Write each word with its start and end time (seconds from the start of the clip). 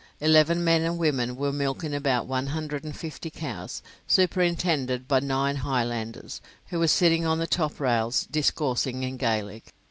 Eleven 0.19 0.63
men 0.63 0.81
and 0.81 0.97
women 0.97 1.35
were 1.35 1.53
milking 1.53 1.93
about 1.93 2.25
one 2.25 2.47
hundred 2.47 2.83
and 2.83 2.95
fifty 2.97 3.29
cows, 3.29 3.83
superintended 4.07 5.07
by 5.07 5.19
nine 5.19 5.57
Highlanders, 5.57 6.41
who 6.69 6.79
were 6.79 6.87
sitting 6.87 7.23
on 7.23 7.37
the 7.37 7.45
toprails 7.45 8.25
discoursing 8.31 9.03
in 9.03 9.17
Gaelic. 9.17 9.75